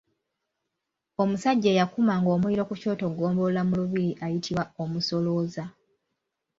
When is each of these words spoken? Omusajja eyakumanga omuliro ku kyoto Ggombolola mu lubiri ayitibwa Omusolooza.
Omusajja 1.21 1.67
eyakumanga 1.73 2.29
omuliro 2.35 2.63
ku 2.69 2.73
kyoto 2.81 3.05
Ggombolola 3.11 3.61
mu 3.67 3.73
lubiri 3.79 4.11
ayitibwa 4.25 4.63
Omusolooza. 4.83 5.63